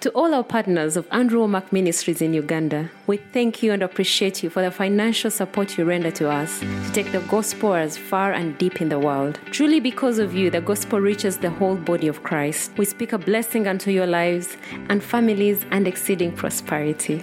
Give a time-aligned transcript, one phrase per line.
[0.00, 4.42] To all our partners of Andrew Wommack Ministries in Uganda, we thank you and appreciate
[4.42, 8.32] you for the financial support you render to us to take the gospel as far
[8.32, 9.38] and deep in the world.
[9.50, 12.72] Truly, because of you, the gospel reaches the whole body of Christ.
[12.78, 14.56] We speak a blessing unto your lives
[14.88, 17.22] and families and exceeding prosperity.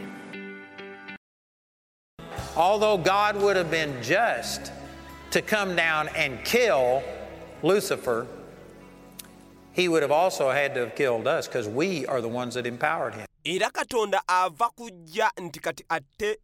[2.56, 4.72] Although God would have been just
[5.32, 7.02] to come down and kill
[7.64, 8.28] Lucifer,
[9.78, 12.66] he would have also had to have killed us because we are the ones that
[12.66, 13.26] empowered him.
[13.44, 16.38] era katonda ava kujja nti kati atte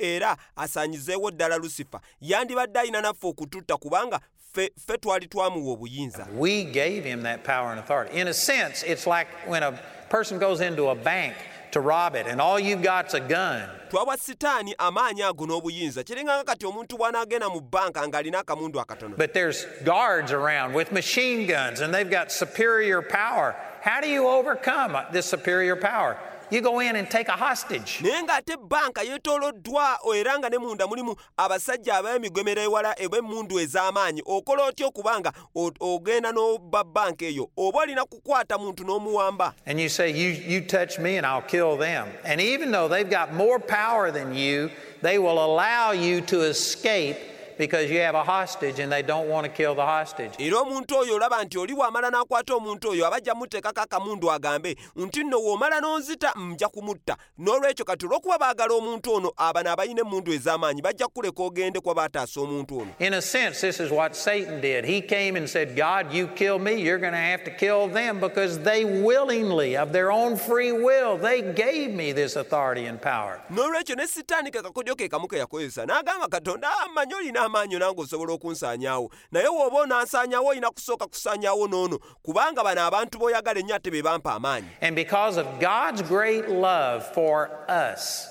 [0.00, 4.20] era asaanyizeewo ddala lusifa yandibadde alina naffe okututta kubanga
[4.52, 8.20] ffe ffe twali twamuwa obuyinza We gave him that power and authority.
[8.20, 9.72] In a sense, it's like when a
[10.10, 11.34] person goes into a bank
[11.72, 13.68] to rob it and all you've got's a gun.
[13.90, 16.04] twawa sitaani amaanyi ago n'obuyinza
[16.44, 21.80] kati omuntu bw'anaagenda mu bbanka ng'alina akamundu akatono But there's guards around with machine guns
[21.80, 23.54] and they've got superior power.
[23.82, 26.16] How do you overcome this superior power?
[26.52, 28.00] You go in and take a hostage.
[28.02, 34.64] naye ng'ate bbanka yeetooloddwa era nga ne munda mulimu abasajja ab'emigomero ewala eb'emmundu ez'amaanyi okola
[34.68, 40.10] otya okubanga o- ogenda n'obba bbanka eyo oba olina kukwata muntu n'omuwamba And you say,
[40.10, 42.08] you, you touch me and I'll kill them.
[42.24, 47.16] And even though they've got more power than you, they will allow you to escape
[47.58, 50.32] because you have a hostage and they don't want to kill the hostage.
[50.38, 55.38] era omuntu oyo olaba nti oli bw'amala n'akwata omuntu oyo muteekako akamundu agambe nti nno
[55.38, 61.06] w'omala n'onzita nja kumutta n'olwekyo kati olw'okuba baagala omuntu ono abano abalina emmundu ez'amaanyi bajja
[61.36, 64.84] ogende kuba baataasa omuntu ono In a sense, this is what Satan did.
[64.84, 68.20] He came and said, God, you kill me, you're going to have to kill them
[68.20, 73.40] because they willingly, of their own free will, they gave me this authority and power.
[73.50, 78.00] n'olwekyo ne sitaani kekakodyo ke kamu ke yakozesa n'agamba katonda "Ah, mmanyi olina amaanyi nange
[78.00, 83.90] osobola okunsaanyaawo naye w'oba onansaanyaawo olina kusooka kusaanyaawo n'ono kubanga bano abantu b'oyagala ennyo ate
[83.90, 84.68] be bampa amaanyi.
[84.80, 88.28] And because of God's great love for us,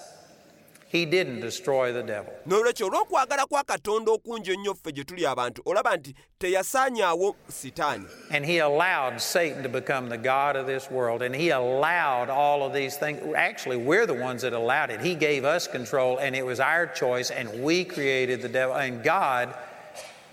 [0.91, 2.33] He didn't destroy the devil.
[2.47, 8.59] olw'okwagala kwa katonda okungi ennyo ffe gye tuli abantu olaba nti teyasaanyaawo sitaani And he
[8.59, 11.21] allowed Satan to become the God of this world.
[11.21, 13.19] And he allowed all of these things.
[13.35, 14.99] Actually, we're the ones that allowed it.
[15.01, 18.75] He gave us control, and it was our choice, and we created the devil.
[18.75, 19.53] And God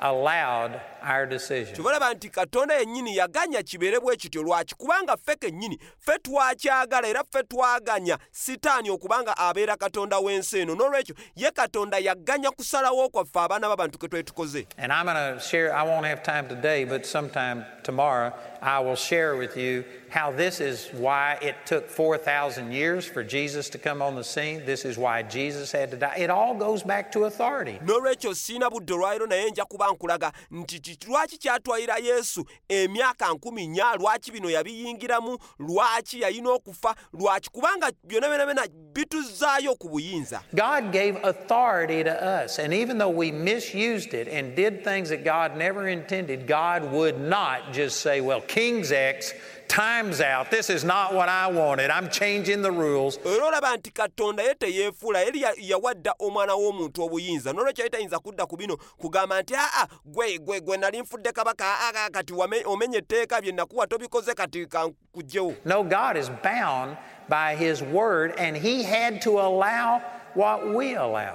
[0.00, 1.76] allowed our decision.
[2.14, 7.42] nti katonda yennyini yaganya kibeere bwe kityo lwaki kubanga ffe kennyini ffe twakyagala era ffe
[7.42, 13.98] twaganya sitaani okubanga abeera katonda w'ensi eno n'olwekyo ye katonda yaganya kusalawo kwaffe abaana b'abantu
[13.98, 17.65] ke twali tukoze And I'm going to share, I won't have time today, but sometime
[17.82, 18.32] tomorrow,
[18.62, 23.69] I will share with you how this is why it took 4,000 years for Jesus
[23.70, 24.65] to come on the scene.
[24.65, 26.16] This is why Jesus had to die.
[26.16, 27.78] It all goes back to authority.
[27.84, 33.66] n'olwekyo siina budde olwaliro naye nja kuba nkulaga nti ki- lwaki kyatwalira yesu emyaka nkumi
[33.66, 35.38] nnya lwaki bino yabiyingiramu?
[35.59, 36.94] Lwaki yalina okufa?
[37.12, 37.50] Lwaki?
[37.50, 40.41] Kubanga byonna byonna bituzzaayo ku buyinza.
[40.54, 42.10] God gave authority to
[42.44, 46.91] us, and even though we misused it and did things that God never intended, God
[46.92, 49.32] would not just say, Well, King's X,
[49.69, 50.51] time's out.
[50.51, 51.91] This is not what I wanted.
[51.91, 53.19] I'm changing the rules.
[53.25, 58.47] era olaba nti katonda ye teyeefuula yeri yawadda omwana w'omuntu obuyinza n'olwekyo yali tayinza kudda
[58.47, 62.33] ku bino kugamba nti aa gwe gwe gwe nali nfudde kabaka aa kati
[62.65, 66.97] omenye etteeka bye nakuwa tobikoze kati kankugjewo No, God is bound
[67.28, 70.18] by His word, and He had to allow what we allow.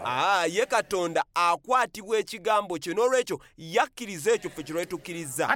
[0.06, 5.50] Aa ah, ye katonda akwatibwa ekigambo kye n'olwekyo yakkiriza ekyo ffe kye lwetukkiriza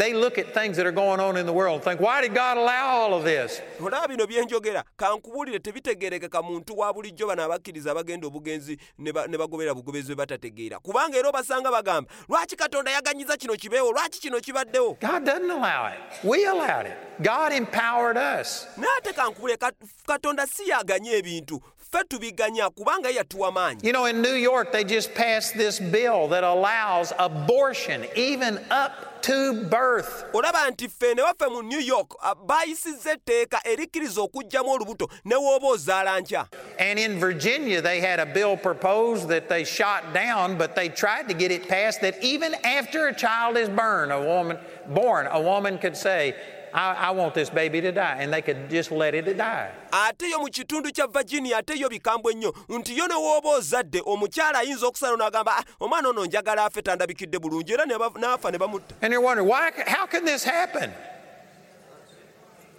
[0.00, 2.34] They look at things that are going on in the world and think, Why did
[2.34, 3.60] God allow all of this?
[3.78, 9.28] olaba bino bye kankubuulire tebitegeerekeka muntu wa bulijjo bano abakkiriza abagenda obugenzi ne ba-
[9.74, 14.96] bugobezi bwe batategeera kubanga era obasanga bagamba lwaki katonda yaganyiza kino kibeewo lwaki kino kibaddewo
[15.00, 16.00] God doesn't allow it.
[16.24, 16.96] We allowed it.
[17.22, 18.66] God empowered us.
[19.12, 19.58] kankubule
[20.06, 24.72] katonda si yaganya ebintu ffe tubiganya kubanga ye yatuwa maanyi You know, in New York,
[24.72, 30.24] they just passed this bill that allows abortion even up to birth.
[30.32, 35.66] olaba nti ffe ne waffe mu new york uh, bayisizza etteeka erikkiriza olubuto ne wooba
[35.68, 36.46] ozaala nkya
[36.78, 41.28] And in Virginia, they had a bill proposed that they shot down, but they tried
[41.28, 44.58] to get it passed that even after a child is born, a woman
[44.88, 46.34] born, a woman could say,
[46.72, 49.70] I, I want this baby to die, and they could just let it die.
[49.92, 52.34] ate yo mu kitundu kya virginia ate yo bikambwe
[52.68, 57.38] nti yo ne wooba ozadde omukyala ayinza okusala n'agamba "Ah, omwana ono njagala afe tandabikidde
[57.38, 60.92] bulungi era n'afa ne bamutta And you're wondering, why, how can this happen?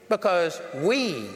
[0.10, 1.30] Because we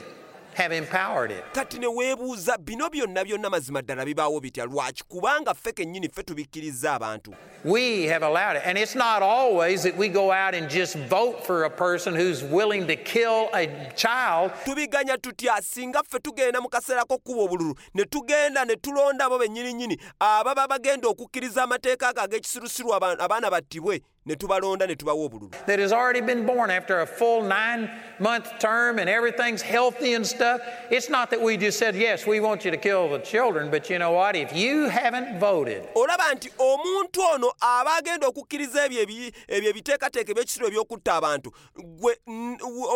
[0.56, 1.44] have empowered it.
[1.54, 6.24] kati ne weebuuza bino byonna byonna mazima ddala bibaawo bitya lwaki kubanga ffe kennyini ffe
[6.24, 8.62] tubikkiriza abantu We have allowed it.
[8.66, 12.44] And it's not always that we go out and just vote for a person who's
[12.44, 14.52] willing to kill a child.
[14.66, 19.98] tubiganya tutya singa ffe tugenda mu kaseera k'okkuba obululu ne tugenda ne tulonda abo bennyininyini
[20.20, 25.80] ababa bagenda okukkiriza amateeka ago ag'ekisirusiru aba- abaana battibwe ne tubalonda ne tubawa obululu that
[25.80, 27.90] has already been born after a full nine
[28.20, 30.62] month term and everything's healthy and stuff.
[30.90, 33.90] It's not that we just said, yes, we want you to kill the children, but
[33.90, 34.36] you know what?
[34.36, 39.02] If you haven't voted, olaba nti omuntu ono aba agenda okukkiriza ebyo
[39.48, 42.18] ebyo ebiteekateeka ebyekisiro ebyokutta abantu gwe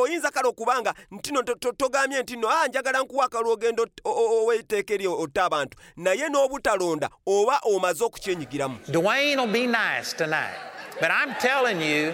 [0.01, 4.93] oyinza kale okubanga ntino to- to- togambye nti no "Ah, njagala nkuwa akalwa ogenda oweeteeka
[4.93, 10.68] eri otta abantu naye n'obutalonda oba omaze okukyenyigiramu Dwayne will be nice tonight.
[10.99, 12.13] But I'm telling you,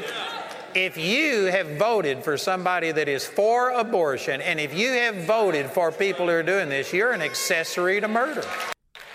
[0.76, 5.68] if you have voted for somebody that is for abortion, and if you have voted
[5.72, 8.44] for people who are doing this, you're an accessory to murder.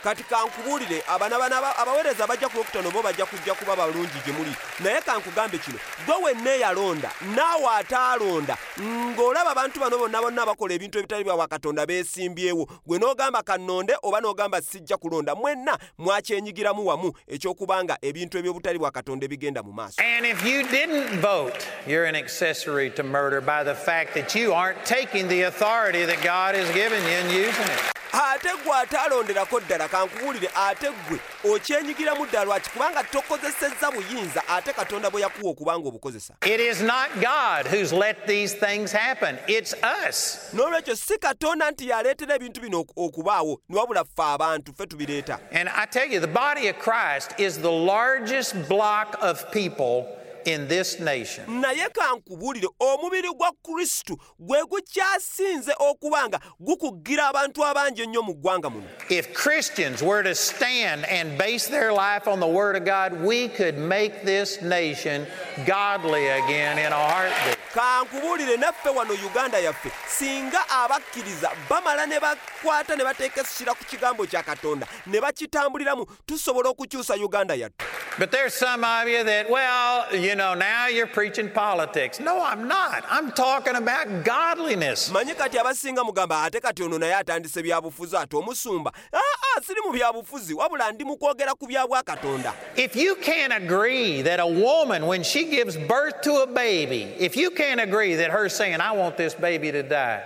[0.05, 4.33] Kati kankubuulire abana bana aba- abaweereza abajja ku lwokutano bo bajja kujja kuba balungi gye
[4.33, 10.75] muli naye kankugambe kino gwe wenna eyalonda naawe ataalonda ng'olaba abantu bano bonna bonna bakola
[10.75, 17.13] ebintu ebitali bya wakatonda beesimbyewo gwe n'ogamba kannonde oba n'ogamba sijja kulonda mwenna mwakyenyigiramu wamu
[17.29, 22.17] ekyokubanga ebintu eby'obutali bwa katonda ebigenda mu maaso And if you didn't vote, you're an
[22.17, 26.69] accessory to murder by the fact that you aren't taking the authority that God has
[26.75, 28.00] given you and using it.
[28.13, 31.19] Ate gwe ataalonderako ddala kankubuulire ate gwe
[31.55, 32.71] okyenyigiramu ddala lwaki?
[32.71, 38.27] Kubanga tokozesezza buyinza ate katonda bwe yakuwa okubanga obukozesa It is not God who's let
[38.27, 39.75] these things happen, it's
[40.09, 40.39] us.
[40.55, 45.39] n'olwekyo si katonda nti yaleetera ebintu bino okubaawo ne wabula ffe abantu ffe tubireeta.
[45.53, 50.07] And I tell you, the body of Christ is the largest block of people
[50.45, 51.61] in this nation.
[51.61, 58.71] naye kankubuulire omubiri gwa kristo gwe gukyasinze okuba nga gukugira abantu abangi ennyo mu ggwanga
[58.71, 63.13] muno If Christians were to stand and base their life on the Word of God,
[63.25, 65.27] we could make this nation
[65.67, 67.59] godly again in a heartbeat.
[67.75, 74.27] kankubuulire naffe wano uganda yaffe singa abakkiriza bamala ne bakwata ne bateeka essira ku kigambo
[74.27, 77.85] kya katonda ne bakitambuliramu tusobola okukyusa uganda yattu
[78.19, 82.21] But there's some of you that, well, you know, now you're preaching politics.
[82.21, 83.05] No, I'm not.
[83.09, 85.11] I'm talking about godliness.
[85.11, 89.93] manyi kati abasinga mugamba ate kati ono naye atandise byabufuzi ate omusumba aa siri mu
[89.93, 95.07] byabufuzi wabula ndi mu kwogera ku bya bwakatonda If you can't agree that a woman,
[95.07, 98.93] when she gives birth to a baby, if you can't agree that her saying, I
[98.93, 100.23] want this baby to die,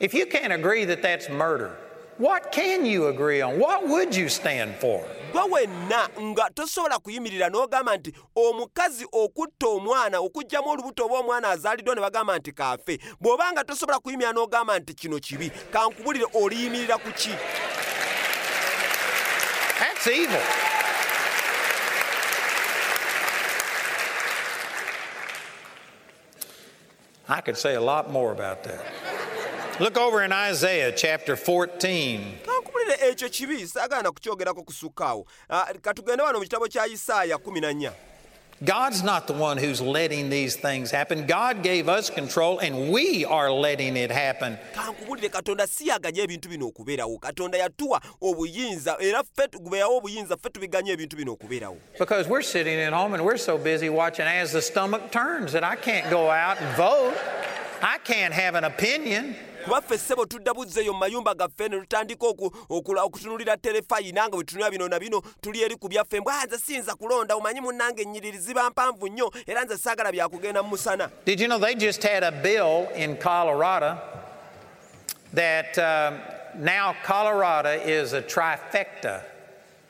[0.00, 1.76] if you can't agree that that's murder,
[2.18, 3.58] what can you agree on?
[3.58, 5.04] What would you stand for?
[5.32, 11.94] gwe wenna nga tosobola kuyimirira n'ogamba nti omukazi okutta omwana okuggyamu olubuto oba omwana azaaliddwa
[11.94, 12.98] ne bagamba nti kaafe
[13.66, 17.34] tosobola kuyimirira n'ogamba nti kino kibi kankubulire oliyimirira ku ki
[19.78, 20.40] That's evil.
[27.28, 29.15] I could say a lot more about that.
[29.78, 32.20] Look over in Isaiah chapter 14.
[32.46, 35.16] kankubulire ekyo kibi saagaana kukyogerako kusukka
[35.50, 37.90] Ah, katugende wano mu kitabo kya isaaya 14
[38.64, 41.26] God's not the one who's letting these things happen.
[41.26, 44.56] God gave us control and we are letting it happen.
[44.74, 49.60] kankubulire katonda si ebintu bino okubeerawo katonda yatuwa obuyinza era ffe tu-
[49.96, 53.90] obuyinza ffe tubiganya ebintu bino okubeerawo Because we're sitting at home and we're so busy
[53.90, 57.14] watching as the stomach turns that I can't go out and vote.
[57.82, 59.36] I can't have an opinion.
[59.66, 64.36] Kuba ffe ssebo tudda buzzeeyo mu mayumba gaffe ne tutandika oku- okula- okutunuulira terefayina nga
[64.36, 66.20] bwe tunula bino na bino tuli eri ku byaffe.
[66.20, 70.62] Mbw "Ah, nze siyinza kulonda omanyi munnange ennyiriri ziba mpanvu nnyo era nze saagala byakugenda
[70.62, 71.10] mu musana.
[71.24, 73.98] Did you know they just had a bill in Colorado
[75.34, 76.20] that um,
[76.62, 79.22] now Colorado is a trifecta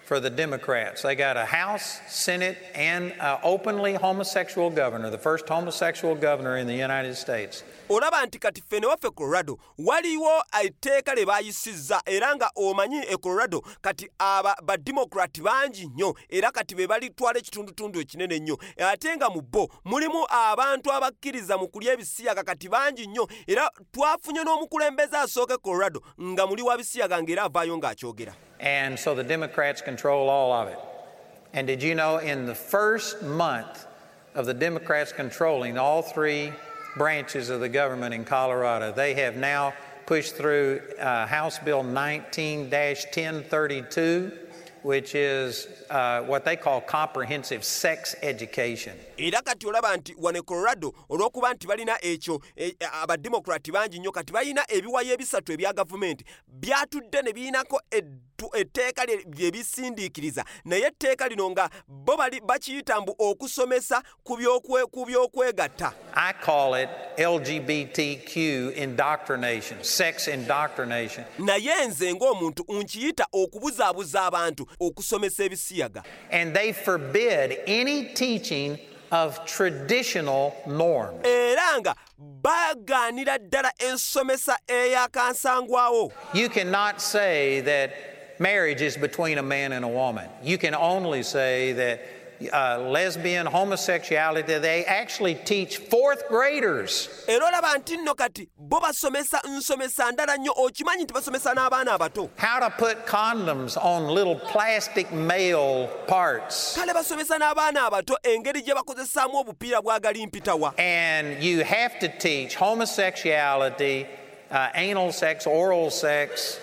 [0.07, 1.03] for the Democrats?
[1.03, 6.67] They got a House, Senate, and an openly homosexual governor, the first homosexual governor in
[6.67, 7.65] the United States.
[7.89, 13.17] olaba nti kati ffe ne waffe colorado waliwo etteeka lye baayisizza era nga omanyi e
[13.17, 19.31] colorado kati aba bademokrati bangi nnyo era kati be balitwala ekitundutundu ekinene ennyo ate nga
[19.31, 25.55] mu bo mulimu abantu abakkiriza mu kulya ebisiyaga kati bangi nnyo era twafunye n'omukulembeze asooka
[25.55, 30.53] e colorado nga muli wa bisiyaga ng'era avaayo ng'akyogera And so the Democrats control all
[30.53, 30.79] of it.
[31.53, 33.87] And did you know in the first month
[34.35, 36.53] of the Democrats controlling all three
[36.97, 39.75] branches of the government in Colorado, they have now
[40.07, 44.33] pushed through uh, House Bill 19 1032,
[44.87, 48.95] which is uh, what they call comprehensive sex education.
[49.19, 54.13] era kati olaba nti wano e colorado olw'okuba nti balina ekyo e- abademokrati bangi nnyo
[54.13, 61.29] kati balina ebiwayo ebisatu ebya gavumenti byatudde ne birinako eddu- etteeka lye- bisindiikiriza naye etteeka
[61.29, 62.17] lino nga bo
[62.47, 64.37] bakiyita mbu okusomesa ku
[65.07, 66.89] byokwegatta I call it
[67.19, 71.25] LGBTQ indoctrination, sex indoctrination.
[71.39, 78.79] naye nze ng'omuntu nkiyita okubuzaabuza abantu okusomesa ebisiyaga And they forbid any teaching
[79.13, 81.25] of traditional norms.
[81.27, 81.95] era nga
[82.43, 87.91] bagaanira ddala ensomesa eyakansangwawo You cannot say that
[88.39, 90.29] marriage is between a man and a woman.
[90.43, 92.01] You can only say that
[92.53, 97.09] uh, lesbian, homosexuality, they actually teach fourth graders.
[97.29, 102.31] Era olaba nti nno kati bo basomesa nsomesa ndala nnyo okimanyi nti basomesa n'abaana abato?
[102.37, 106.75] How to put condoms on little plastic male parts.
[106.77, 110.75] kale basomesa n'abaana abato engeri gye bakozesaamu obupiira bwagali mpitawa.
[110.79, 114.07] And you have to teach homosexuality,
[114.51, 116.59] uh, anal sex, oral sex,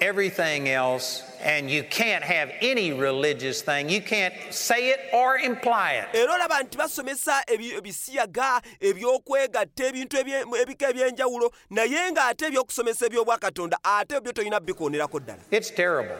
[0.00, 3.88] everything else, and you can't have any religious thing.
[3.88, 6.08] You can't say it or imply it.
[6.14, 10.16] era olaba nti basomesa ebisiyaga ebyokwegatta ebintu
[10.62, 16.16] ebika ebyenjawulo naye ng'ate ebyokusomesa ebyobwakatonda ate byo tolina bikoonerako ddala It's terrible.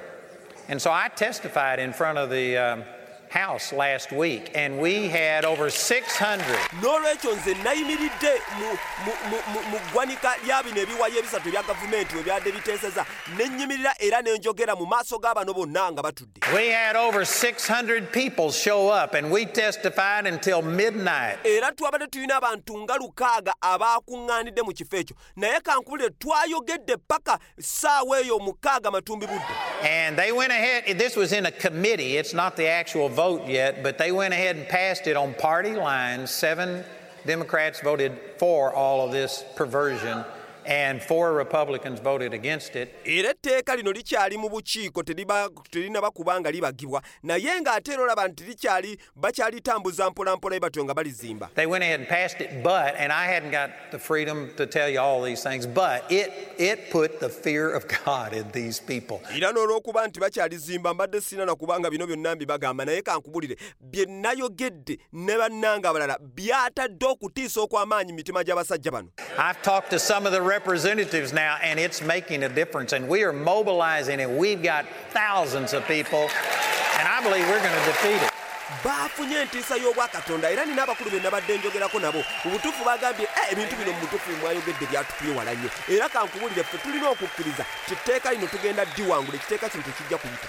[0.68, 2.84] And so I testified in front of the um,
[3.30, 6.44] House last week, and we had over 600
[6.82, 12.16] n'olwekyo nze nayimiridde mu- mu- mu- mu- mu ggwanika lya bino ebiwayo ebisatu ebya gavumenti
[12.16, 13.06] we byadde biteeseza
[13.36, 16.40] ne nnyimirira era ne njogera mu maaso g'abano bonna nga batudde.
[16.54, 21.38] We had over 600 people show up, and we testified until midnight.
[21.44, 25.16] era twabadde tulina abantu nga lukaaga abaakuŋŋaanidde mu kifo ekyo.
[25.36, 29.54] Naye kankubulire twayogedde paka ssaawa eyo mukaaga matumbi budde.
[29.82, 33.82] And they went ahead, this was in a committee, it's not the actual vote yet,
[33.82, 36.30] but they went ahead and passed it on party lines.
[36.30, 36.82] Seven
[37.26, 40.24] Democrats voted for all of this perversion,
[40.64, 42.94] and four Republicans voted against it.
[43.04, 48.44] era etteeka lino likyali mu bukiiko terinaba kuba nga libagibwa naye ng'ate era olaba nti
[48.44, 53.10] likyali bakyalitambuza mpolampola ye batyo nga balizimba They went ahead and passed it, but, and
[53.12, 57.18] I hadn't got the freedom to tell you all these things, but it, it put
[57.20, 59.20] the fear of God in these people.
[59.34, 64.98] era n'olw'okuba nti bakyalizimba mbadde sirina na kubanga bino byonna mbibagamba naye kankubulire bye nayogedde
[65.12, 70.32] ne bannanga abalala byatadde okutiisa okw'amaanyi mu mitima gy'abasajja bano I've talked to some of
[70.32, 72.92] the representatives now, and it's making a difference.
[72.92, 76.28] And we are mobilizing, and we've got thousands of people,
[76.98, 78.32] and I believe we're going to defeat it.
[79.42, 81.10] entiisa y'obwakatonda era nina abakulu
[81.58, 82.24] njogerako nabo.
[82.84, 83.92] Bagambye "Eh, ebintu bino
[84.40, 84.86] mwayogedde
[85.54, 86.08] nnyo era
[86.64, 88.84] ffe tulina okukkiriza kiteeka lino tugenda
[89.36, 90.48] ekiteeka kino tekijja kuyita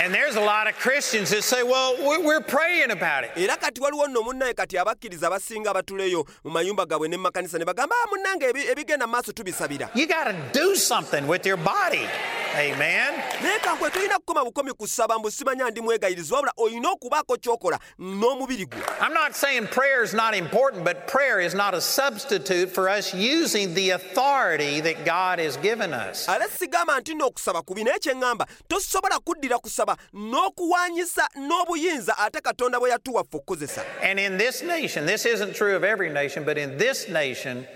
[0.00, 3.30] And there's a lot of Christians that say, well, we- we're praying about it.
[3.36, 7.58] era kati waliwo nno munnaye kati abakkiriza abasinga abatuleyo mu mayumba gaabwe ne mu makanisa
[7.58, 11.56] ne bagamba "Ah, munnange ebigenda mu maaso tubisabira You got to do something with your
[11.58, 12.08] body.
[12.54, 13.12] Amen.
[13.42, 18.66] naye kankwe tolina kukoma bukomi kusaba mbu simanya ndi mwegayiriza wabula olina okubaako ky'okola n'omubiri
[18.66, 22.88] gwe I'm not saying prayer is not important, but prayer is not a substitute for
[22.88, 26.28] us using the authority that God has given us.
[26.28, 32.80] ate sigamba nti nno okusaba kubi naye kyeŋŋamba tosobola kuddira kusaba n'okuwanyisa n'obuyinza ate katonda
[32.80, 36.58] bwe yatuwa ffe okukozesa And in this nation, this isn't true of every nation, but
[36.58, 37.66] in this nation,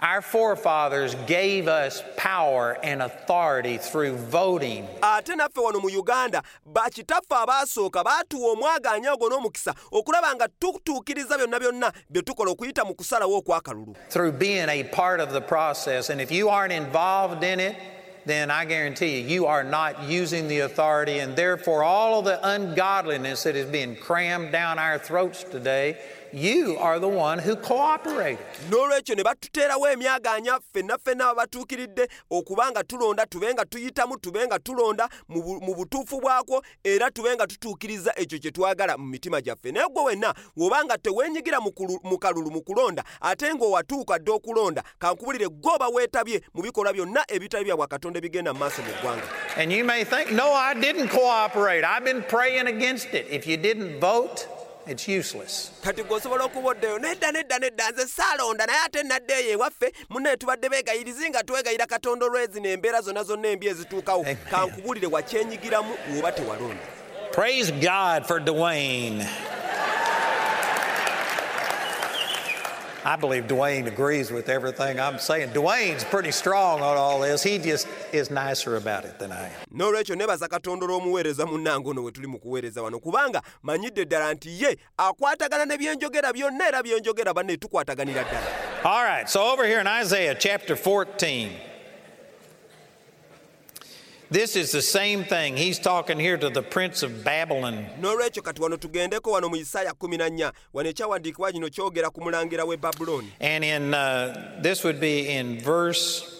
[0.00, 4.86] our forefathers gave us power and authority through voting.
[5.02, 11.58] ate naffe wano mu uganda bakitaffe abaasooka baatuwa omwagaanya ogwo n'omukisa okulaba nga tutuukiriza byonna
[11.60, 16.10] byonna bye tukola okuyita mu kusalawo okwakalulu through being a part of the process.
[16.10, 17.76] And if you aren't involved in it,
[18.26, 22.38] then I guarantee you, you are not using the authority, and therefore, all of the
[22.46, 25.96] ungodliness that is being crammed down our throats today,
[26.32, 28.38] you are the one who cooperated.
[28.70, 34.58] n'olwekyo ne batuteerawo emyagaanya ffenna ffenna abatuukiridde okuba nga tulonda tube nga tuyitamu tube nga
[34.58, 39.40] tulonda mu bu- mu butuufu bwakwo era tube nga tutuukiriza ekyo kye twagala mu mitima
[39.40, 44.82] gyaffe naye gwe wenna bw'oba nga teweenyigira mu kalulu mu kulonda ate ng'owatuuka dde okulonda
[44.98, 49.22] kankubulire gwe oba weetabye mu bikolwa byonna ebitali bya bwakatonda ebigenda mu maaso mu ggwanga
[49.56, 51.82] And you may think, no, I didn't cooperate.
[51.82, 53.26] I've been praying against it.
[53.28, 54.46] If you didn't vote,
[54.88, 55.70] it's useless.
[55.82, 60.68] kati gweosobola okuba oddeyo nedda nedda nedda nze saalonda naye ate naddeeyo ewaffe munnaye tubadde
[60.68, 66.82] beegayirizi nga twegayira katonda olwezino embeera zonna zonna embi ezituukawo kankubulire wakyenyigiramu woba tewalonda
[67.32, 69.24] Praise God for Dwayne.
[73.08, 75.48] I believe Dwayne agrees with everything I'm saying.
[75.54, 77.42] Dwayne's pretty strong on all this.
[77.42, 79.52] He just is nicer about it than I am.
[79.74, 84.62] n'olwekyo nebaza katonda olw'omuweereza munnange ono we tuli mu kuweereza wano kubanga manyidde ddala nti
[84.62, 88.46] ye akwatagana ne byenjogera byonna era byenjogera banne tukwataganira ddala
[88.84, 91.50] All right, so over here in Isaiah chapter 14,
[94.30, 95.56] this is the same thing.
[95.56, 97.86] He's talking here to the prince of Babylon.
[98.00, 102.76] n'olwekyo kati wano tugendeko wano mu isaaya 14 wano ekyawandiikibwa kino kyogera ku mulangira w'e
[102.76, 106.34] babulooni And in uh, this would be in verse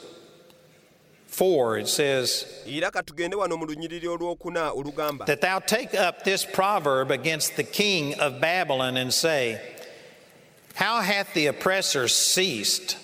[1.29, 6.45] 4, it says, era katugende wano mu lunyiriri olwokuna olugamba That thou take up this
[6.45, 9.61] proverb against the king of Babylon and say,
[10.75, 12.97] How hath the oppressor ceased?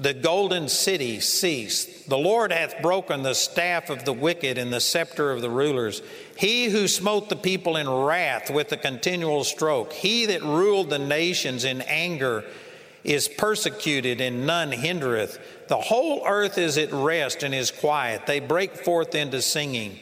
[0.00, 2.08] The golden city ceased.
[2.08, 6.00] The Lord hath broken the staff of the wicked and the scepter of the rulers.
[6.36, 10.98] He who smote the people in wrath with a continual stroke, he that ruled the
[10.98, 12.44] nations in anger
[13.04, 15.38] is persecuted and none hindereth.
[15.68, 18.24] The whole earth is at rest and is quiet.
[18.24, 19.98] They break forth into singing.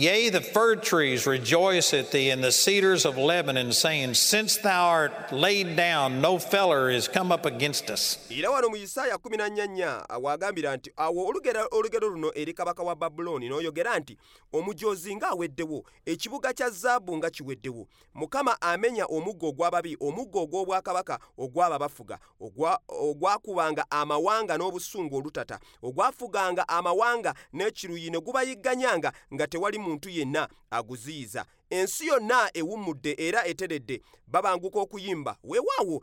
[0.00, 4.86] Yea, the fir trees rejoice at thee, and the cedars of Lebanon, saying, Since thou
[4.86, 8.16] art laid down, no feller is come up against us.
[8.30, 11.26] era wano mu isaaya 14 waagambira nti awo
[11.72, 14.16] olugero luno eri kabaka wa babulooni n'oyogera nti
[14.52, 22.78] omujoozi ng'aweddewo ekibuga kya zaabu nga kiweddewo mukama amenya omuggo ogw'ababi omuggo ogw'obwakabaka ogw'ababafuga ogwa-
[22.88, 31.44] ogwakubanga amawanga n'obusungu olutata ogwafuganga amawanga n'ekiruyi ne gubayigganyanga nga tewali muntu yenna aguziyiza.
[31.70, 35.36] Ensi yonna ewummudde era eteredde babanguka okuyimba.
[35.44, 36.02] Weewaawo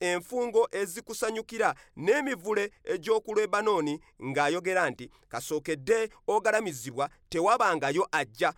[0.00, 8.52] enfungo ezikusanyukira n'emivule egy'oku lebanooni ng'ayogera nti kasookedde ogalamizibwa tewabangayo ajja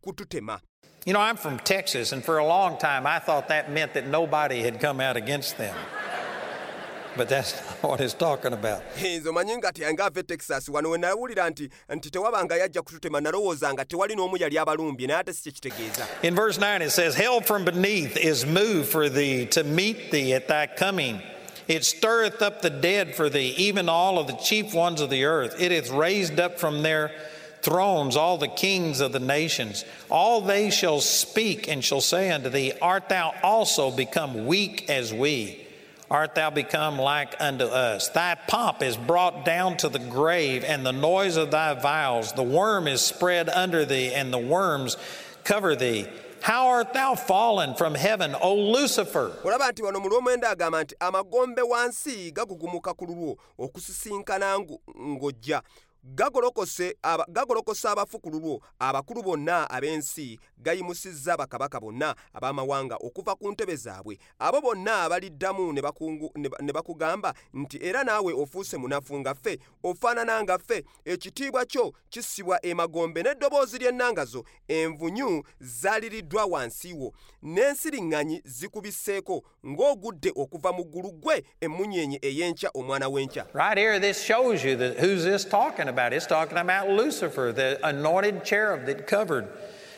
[0.00, 0.60] kututema.
[1.06, 4.06] You know, I'm from Texas, and for a long time I thought that meant that
[4.06, 5.74] nobody had come out against them.
[7.16, 8.82] But that's not what it's talking about.
[8.96, 14.14] nze omanyi nga teyange e texas wano nti nti tewabangayo ajja kututema nalowooza nga tewali
[14.14, 17.64] n'omu yali abalumbye naye ate si kye kitegeeza In verse 9, it says, Hell from
[17.64, 21.20] beneath is moved for thee to meet thee at thy coming.
[21.68, 25.24] It stirreth up the dead for thee, even all of the chief ones of the
[25.24, 25.60] earth.
[25.60, 27.10] It hath raised up from their
[27.62, 29.84] thrones all the kings of the nations.
[30.08, 35.12] All they shall speak and shall say unto thee, Art thou also become weak as
[35.12, 35.65] we?
[36.10, 38.08] Art thou become like unto us?
[38.10, 42.32] Thy pomp is brought down to the grave, and the noise of thy vials.
[42.32, 44.96] The worm is spread under thee, and the worms
[45.42, 46.06] cover thee.
[46.42, 49.32] How art thou fallen from heaven, O Lucifer?
[51.00, 52.94] amagombe wansi gagugumuka
[53.58, 54.58] okusisinkana
[54.96, 55.62] ng'ojja
[56.14, 64.18] gagolokosa abafu ku lulwo abakulu bonna ab'ensi gayimusizza bakabaka bonna ab'amawanga okuva ku ntebe zaabwe.
[64.38, 65.72] Abo bonna abaliddamu
[66.62, 70.84] ne bakugamba nti era naawe ofuuse munafu nga ffe ofaanana nga ffe.
[71.04, 74.44] Ekitiibwa kyo kissibwa emagombe n'eddoboozi ly'ennanga zo.
[74.68, 77.12] Envunyu zaaliriddwa wansi wo.
[77.42, 83.46] N'ensiriŋŋanyi zikubiseeko ng'ogudde okuva mu ggulu gwe emmunyeenye ey'enkya omwana w'enkya.
[83.52, 85.95] Right here, this shows you that who's this talking about?
[86.12, 89.48] It's talking about Lucifer, the anointed cherub that covered.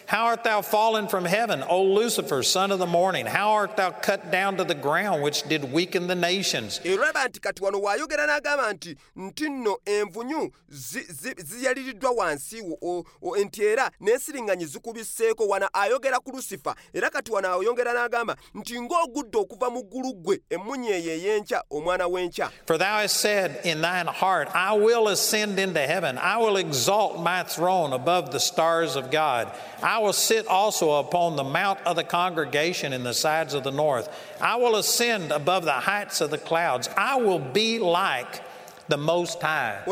[0.08, 3.26] How art thou fallen from heaven, O Lucifer, son of the morning?
[3.26, 6.80] How art thou cut down to the ground, which did weaken the nations?
[6.84, 12.78] olaba nti kati wano waayogera n'agamba nti nti nno envunyu zi- zi- ziyaliriddwa wansi wo
[12.82, 18.36] o- o- nti era n'ensiriŋŋanyi zikubiseeko wana ayogera ku lusifa era kati wano ayongera n'agamba
[18.54, 23.82] nti ng'ogudde okuva mu ggulu ggwe emmunyeeyo ey'enkya omwana w'enkya For thou hast said in
[23.82, 26.16] thine heart, I will ascend into heaven.
[26.16, 29.52] I will exalt my throne above the stars of God.
[29.82, 33.70] I will sit also upon the mount of the congregation in the sides of the
[33.70, 34.08] north.
[34.40, 36.88] I will ascend above the heights of the clouds.
[36.96, 38.42] I will be like
[38.88, 39.82] the Most High.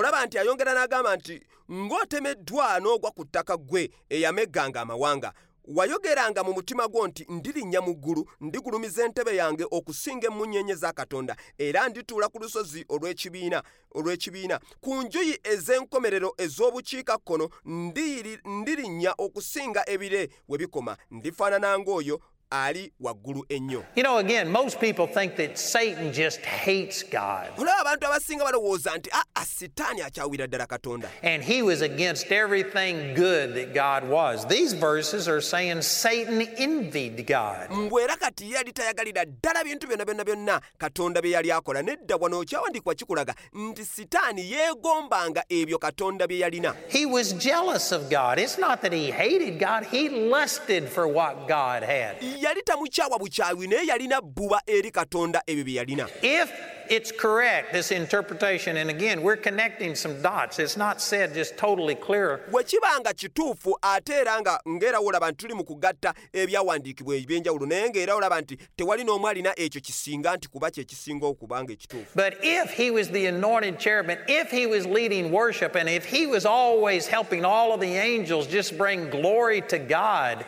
[5.66, 11.36] Wayogeranga mu mutima gwo nti ndirinnya mu ggulu ndigulumiza entebe yange okusinga emmunyeenye za katonda
[11.58, 20.96] era ndituula ku lusozi olw'ekibiina ku njuyi ez'enkomerero ez'obukiikakkono ndiyiri- ndirinnya okusinga ebire we bikoma.
[21.10, 27.02] Ndifaanana ng'oyo ali waggulu ennyo You know, again, most people think that Satan just hates
[27.02, 32.32] God olaba abantu abasinga balowooza nti aa sitaani akyawira ddala katonda and he was against
[32.32, 34.46] everything good that God was.
[34.46, 37.70] These verses are saying Satan envied God.
[37.70, 42.16] mbwe era kati yali tayagalira ddala bintu byonna byonna byonna katonda bye yali akola nedda
[42.16, 48.38] wano kikulaga nti sitaani yeegombanga ebyo katonda bye yalina He was jealous of God.
[48.38, 52.16] It's not that he hated God, he lusted for what God had.
[52.36, 56.08] Yali tamukyawa bukyawi naye yalina bbuba eri katonda ebyo bye yalina.
[56.22, 56.52] If
[56.88, 61.94] it's correct, this interpretation, and again, we're connecting some dots, it's not said just totally
[61.94, 62.40] clear.
[62.50, 67.66] bwe kiba nga kituufu ate era nga ng'era olaba nti tuli mu kugatta ebyawandiikibwa eby'enjawulo
[67.66, 72.14] naye ng'era olaba nti tewali n'omu alina ekyo kisinga nti kuba kye kisinga okuba ekituufu.
[72.14, 76.26] But if he was the anointed cherubim, if he was leading worship, and if he
[76.26, 80.44] was always helping all of the angels just bring glory to God,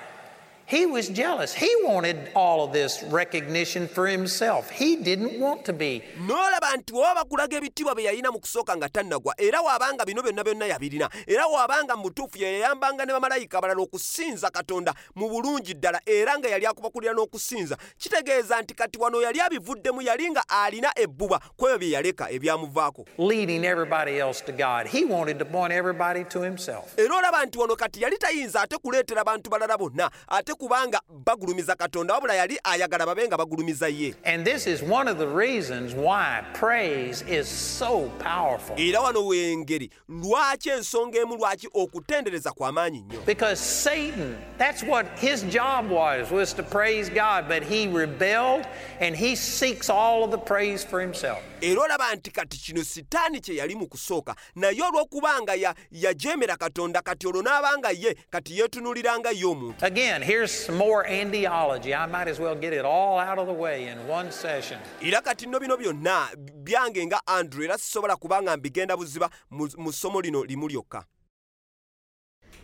[0.69, 1.55] he was jealous.
[1.55, 4.69] He wanted all of this recognition for himself.
[4.69, 6.03] He didn't want to be.
[6.27, 10.45] n'olaba nti woba kulaga ebitiibwa bye yalina mu kusooka nga tannagwa era waabanga bino byonna
[10.45, 16.39] byonna yabirina era waabanga mu butuufu ne bamalayika abalala okusinza katonda mu bulungi ddala era
[16.39, 21.69] nga yali akubakulira n'okusinza kitegeeza nti kati wano yali abivuddemu yali nga alina ebbuba ku
[21.69, 24.87] ebyo bye yaleka ebyamuvaako leading everybody else to God.
[24.87, 26.99] He wanted to point everybody to himself.
[26.99, 31.77] era olaba nti wano kati yali tayinza ate kuleetera bantu balala bonna ate kubanga bagulumiza
[31.77, 34.15] katonda wabula yali ayagala babe nga bagulumiza ye.
[38.77, 43.21] Era wano wengeri lwaki ensonga emu lwaki okutendereza kw'amaanyi nnyo?
[44.59, 48.67] That's what his job was, was to praise God, but he rebelled
[49.01, 51.39] and he seeks all of the praise for himself.
[51.61, 57.03] era olaba nti kati kino sitaani kye yali mu kusooka naye olw'okubanga ya- yajeemera katonda
[57.03, 59.85] kati olwo n'abanga ye kati yeetunuuliranga ye omuntu
[60.49, 61.97] here's some more Andiology.
[61.99, 64.79] I might as well get it all out of the way in one session.
[65.03, 66.29] era kati nno bino byonna
[66.65, 71.05] byange nga andrew era sisobola kubanga mbigenda buziba mu mu ssomo lino limu lyokka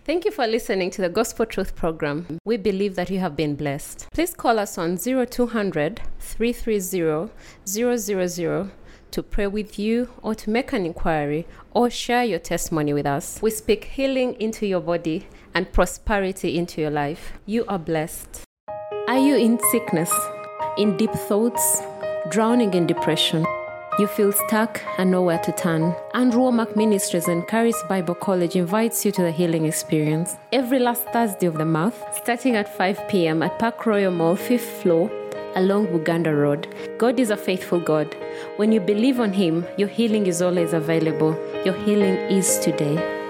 [0.06, 2.26] Thank you for listening to the Gospel Truth program.
[2.44, 4.06] We believe that you have been blessed.
[4.12, 7.30] Please call us on 0200 330
[7.64, 8.70] 000
[9.10, 13.38] to pray with you or to make an inquiry or share your testimony with us.
[13.40, 17.32] We speak healing into your body and prosperity into your life.
[17.46, 18.44] You are blessed.
[19.08, 20.12] Are you in sickness,
[20.78, 21.82] in deep thoughts,
[22.30, 23.46] drowning in depression?
[23.96, 25.94] You feel stuck and nowhere to turn.
[26.14, 31.04] Andrew Wommack Ministries and Charis Bible College invites you to the healing experience every last
[31.10, 33.40] Thursday of the month, starting at 5 p.m.
[33.42, 35.10] at Park Royal Mall, 5th floor,
[35.54, 36.66] along Buganda Road.
[36.98, 38.12] God is a faithful God.
[38.56, 41.38] When you believe on Him, your healing is always available.
[41.64, 43.23] Your healing is today.